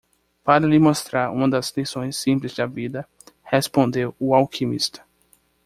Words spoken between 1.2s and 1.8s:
uma das